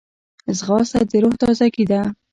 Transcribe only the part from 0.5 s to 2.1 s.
ځغاسته د روح تازګي ده